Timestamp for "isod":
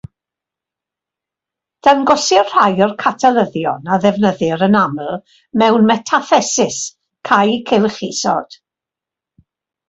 8.11-8.59